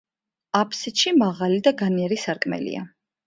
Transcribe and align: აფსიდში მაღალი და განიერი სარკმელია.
აფსიდში 0.59 1.13
მაღალი 1.17 1.61
და 1.69 1.73
განიერი 1.83 2.19
სარკმელია. 2.25 2.85